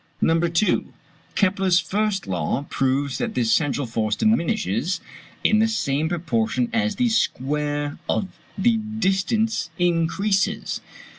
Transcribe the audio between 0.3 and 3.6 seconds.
2. Kepler's first law proves that this